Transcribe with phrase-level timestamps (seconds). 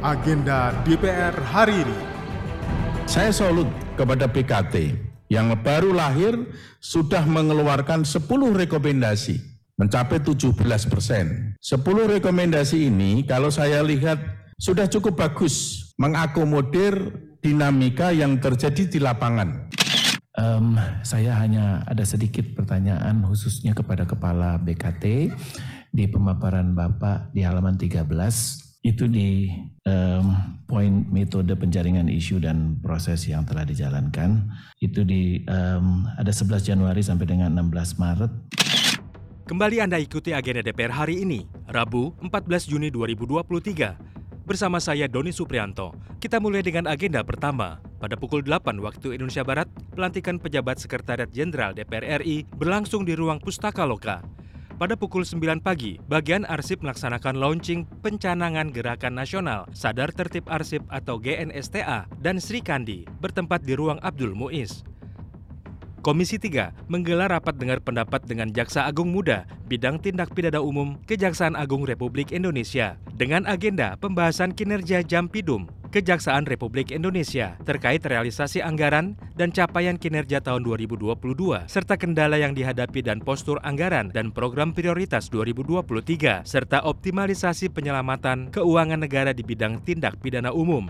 [0.00, 1.98] agenda DPR hari ini.
[3.04, 3.68] Saya salut
[4.00, 4.96] kepada PKT
[5.28, 6.40] yang baru lahir
[6.80, 8.24] sudah mengeluarkan 10
[8.64, 9.36] rekomendasi
[9.76, 10.56] mencapai 17
[10.88, 11.52] persen.
[11.60, 14.16] 10 rekomendasi ini kalau saya lihat
[14.56, 16.96] sudah cukup bagus mengakomodir
[17.44, 19.68] dinamika yang terjadi di lapangan.
[20.40, 25.28] Um, saya hanya ada sedikit pertanyaan khususnya kepada Kepala BKT
[25.92, 29.52] di pemaparan Bapak di halaman 13 itu di
[29.84, 30.32] um,
[30.64, 34.48] poin metode penjaringan isu dan proses yang telah dijalankan
[34.80, 38.32] itu di um, ada 11 Januari sampai dengan 16 Maret.
[39.44, 44.46] Kembali Anda ikuti agenda DPR hari ini, Rabu 14 Juni 2023.
[44.46, 47.82] Bersama saya Doni Suprianto, kita mulai dengan agenda pertama.
[48.00, 53.42] Pada pukul 8 waktu Indonesia Barat, pelantikan pejabat Sekretariat Jenderal DPR RI berlangsung di ruang
[53.42, 54.24] Pustaka Loka.
[54.80, 61.20] Pada pukul 9 pagi, bagian arsip melaksanakan launching pencanangan Gerakan Nasional Sadar Tertib Arsip atau
[61.20, 64.80] GNSTA dan Sri Kandi bertempat di ruang Abdul Muiz.
[66.00, 71.60] Komisi 3 menggelar rapat dengar pendapat dengan Jaksa Agung Muda bidang tindak pidana umum Kejaksaan
[71.60, 79.50] Agung Republik Indonesia dengan agenda pembahasan kinerja Jampidum Kejaksaan Republik Indonesia terkait realisasi anggaran dan
[79.50, 81.18] capaian kinerja tahun 2022
[81.66, 89.02] serta kendala yang dihadapi dan postur anggaran dan program prioritas 2023 serta optimalisasi penyelamatan keuangan
[89.02, 90.86] negara di bidang tindak pidana umum.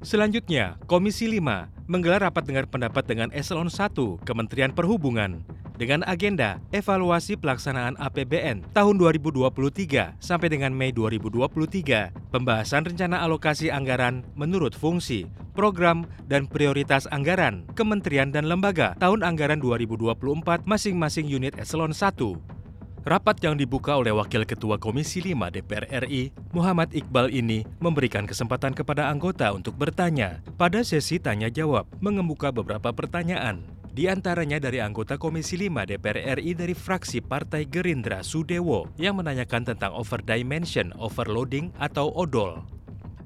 [0.00, 5.44] Selanjutnya, Komisi 5 menggelar rapat dengar pendapat dengan Eselon 1 Kementerian Perhubungan
[5.80, 14.20] dengan agenda evaluasi pelaksanaan APBN tahun 2023 sampai dengan Mei 2023, pembahasan rencana alokasi anggaran
[14.36, 15.24] menurut fungsi,
[15.56, 22.60] program, dan prioritas anggaran kementerian dan lembaga tahun anggaran 2024 masing-masing unit eselon 1.
[23.00, 28.76] Rapat yang dibuka oleh Wakil Ketua Komisi 5 DPR RI, Muhammad Iqbal ini memberikan kesempatan
[28.76, 30.44] kepada anggota untuk bertanya.
[30.60, 33.79] Pada sesi tanya jawab, mengemuka beberapa pertanyaan.
[34.00, 39.68] Di antaranya dari anggota Komisi 5 DPR RI dari fraksi Partai Gerindra Sudewo yang menanyakan
[39.68, 42.64] tentang overdimension, overloading atau odol.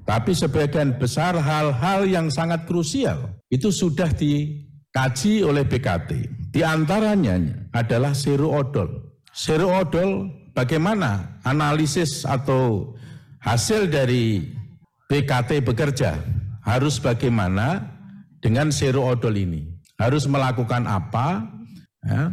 [0.03, 6.27] Tapi sebagian besar hal-hal yang sangat krusial itu sudah dikaji oleh BKT.
[6.51, 7.39] Di antaranya
[7.71, 9.15] adalah seru odol.
[9.31, 12.99] Seru odol bagaimana analisis atau
[13.39, 14.43] hasil dari
[15.07, 16.19] BKT bekerja
[16.67, 17.95] harus bagaimana
[18.43, 21.47] dengan seru odol ini harus melakukan apa,
[22.03, 22.31] ya,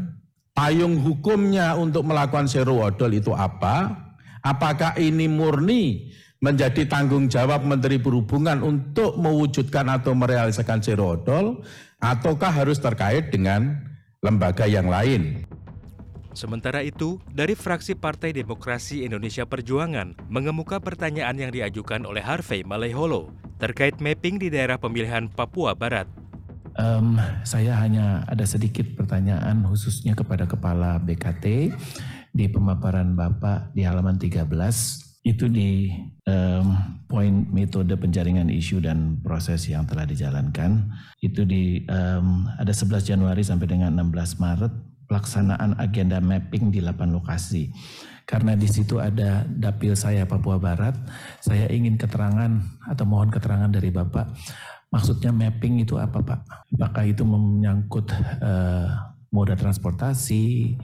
[0.52, 3.94] payung hukumnya untuk melakukan seru odol itu apa,
[4.42, 6.12] apakah ini murni
[6.42, 11.62] menjadi tanggung jawab Menteri Perhubungan untuk mewujudkan atau merealisasikan seru odol,
[12.02, 13.78] ataukah harus terkait dengan
[14.18, 15.46] lembaga yang lain.
[16.32, 23.30] Sementara itu, dari fraksi Partai Demokrasi Indonesia Perjuangan mengemuka pertanyaan yang diajukan oleh Harvey Maleholo
[23.60, 26.21] terkait mapping di daerah pemilihan Papua Barat.
[26.72, 31.74] Um, saya hanya ada sedikit pertanyaan khususnya kepada Kepala BKT
[32.32, 34.48] di pemaparan Bapak di halaman 13
[35.22, 35.92] itu di
[36.26, 36.66] um,
[37.06, 40.90] poin metode penjaringan isu dan proses yang telah dijalankan.
[41.22, 44.72] Itu di um, ada 11 Januari sampai dengan 16 Maret
[45.06, 47.70] pelaksanaan agenda mapping di 8 lokasi.
[48.26, 50.94] Karena di situ ada dapil saya Papua Barat
[51.42, 54.30] saya ingin keterangan atau mohon keterangan dari Bapak
[54.92, 56.68] Maksudnya mapping itu apa Pak?
[56.76, 58.12] Apakah itu menyangkut
[58.44, 60.76] uh, moda transportasi?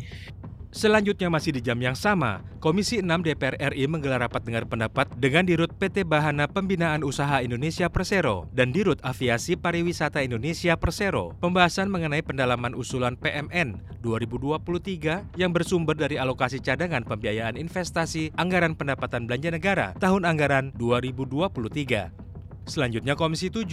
[0.69, 5.49] Selanjutnya masih di jam yang sama, Komisi 6 DPR RI menggelar rapat dengar pendapat dengan
[5.49, 11.33] Dirut PT Bahana Pembinaan Usaha Indonesia Persero dan Dirut Aviasi Pariwisata Indonesia Persero.
[11.41, 19.25] Pembahasan mengenai pendalaman usulan PMN 2023 yang bersumber dari alokasi cadangan pembiayaan investasi anggaran pendapatan
[19.25, 22.28] belanja negara tahun anggaran 2023.
[22.69, 23.65] Selanjutnya Komisi 7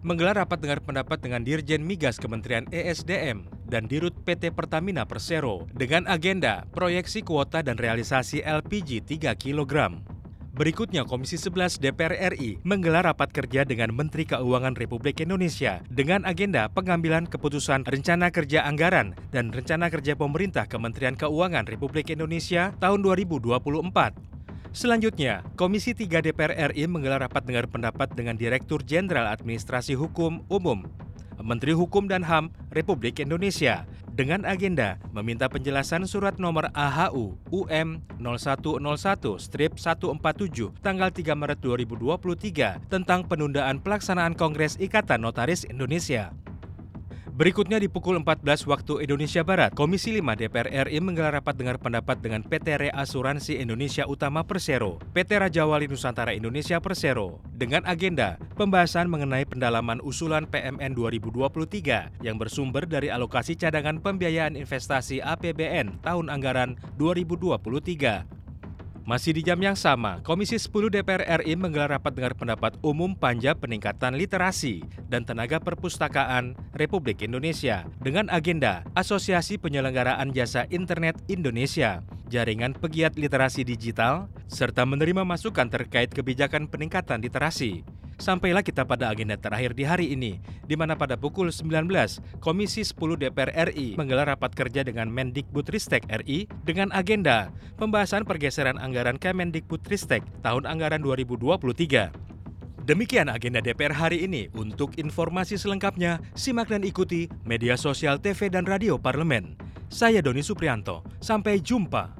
[0.00, 6.08] menggelar rapat dengar pendapat dengan Dirjen Migas Kementerian ESDM dan Dirut PT Pertamina Persero dengan
[6.08, 10.00] agenda proyeksi kuota dan realisasi LPG 3 kg.
[10.56, 16.66] Berikutnya Komisi 11 DPR RI menggelar rapat kerja dengan Menteri Keuangan Republik Indonesia dengan agenda
[16.72, 24.27] pengambilan keputusan rencana kerja anggaran dan rencana kerja pemerintah Kementerian Keuangan Republik Indonesia tahun 2024.
[24.72, 30.84] Selanjutnya, Komisi 3 DPR RI menggelar rapat dengar pendapat dengan Direktur Jenderal Administrasi Hukum Umum,
[31.40, 39.38] Menteri Hukum dan HAM Republik Indonesia dengan agenda meminta penjelasan surat nomor AHU UM 0101
[39.38, 46.34] strip 147 tanggal 3 Maret 2023 tentang penundaan pelaksanaan Kongres Ikatan Notaris Indonesia.
[47.38, 52.18] Berikutnya di pukul 14 waktu Indonesia Barat, Komisi 5 DPR RI menggelar rapat dengar pendapat
[52.18, 59.06] dengan PT Reasuransi Indonesia Utama Persero, PT Raja Wali Nusantara Indonesia Persero, dengan agenda pembahasan
[59.06, 66.74] mengenai pendalaman usulan PMN 2023 yang bersumber dari alokasi cadangan pembiayaan investasi APBN tahun anggaran
[66.98, 68.37] 2023.
[69.08, 73.56] Masih di jam yang sama, Komisi 10 DPR RI menggelar rapat dengar pendapat umum panja
[73.56, 82.76] peningkatan literasi dan tenaga perpustakaan Republik Indonesia dengan agenda Asosiasi Penyelenggaraan Jasa Internet Indonesia, Jaringan
[82.76, 87.88] Pegiat Literasi Digital, serta menerima masukan terkait kebijakan peningkatan literasi.
[88.18, 91.86] Sampailah kita pada agenda terakhir di hari ini, di mana pada pukul 19,
[92.42, 99.22] Komisi 10 DPR RI menggelar rapat kerja dengan Mendikbudristek RI dengan agenda pembahasan pergeseran anggaran
[99.22, 102.10] Kemendikbudristek tahun anggaran 2023.
[102.82, 104.50] Demikian agenda DPR hari ini.
[104.50, 109.54] Untuk informasi selengkapnya, simak dan ikuti media sosial TV dan radio parlemen.
[109.86, 111.06] Saya Doni Suprianto.
[111.22, 112.18] Sampai jumpa.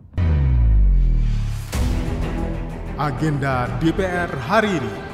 [2.94, 5.07] Agenda DPR hari ini.